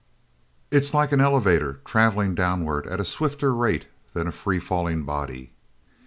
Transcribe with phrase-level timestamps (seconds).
[0.71, 5.51] It's like an elevator traveling downward at a swifter rate than a free falling body."